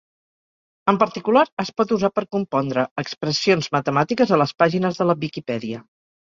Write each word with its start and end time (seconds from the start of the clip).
En 0.93 0.97
particular, 1.03 1.43
es 1.65 1.71
pot 1.81 1.93
usar 1.99 2.11
per 2.15 2.25
compondre 2.37 2.87
expressions 3.03 3.71
matemàtiques 3.79 4.35
a 4.39 4.43
les 4.45 4.57
pàgines 4.65 5.01
de 5.03 5.11
la 5.13 5.21
Viquipèdia. 5.25 5.87